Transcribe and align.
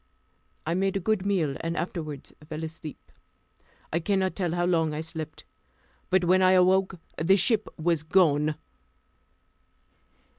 I 0.65 0.73
made 0.73 0.97
a 0.97 0.99
good 0.99 1.27
meal, 1.27 1.57
and 1.59 1.77
afterward 1.77 2.31
fell 2.49 2.63
asleep. 2.63 3.11
I 3.93 3.99
cannot 3.99 4.35
tell 4.35 4.53
how 4.55 4.65
long 4.65 4.95
I 4.95 5.01
slept, 5.01 5.43
but 6.09 6.23
when 6.25 6.41
I 6.41 6.53
awoke 6.53 6.99
the 7.23 7.37
ship 7.37 7.67
was 7.77 8.01
gone. 8.01 8.55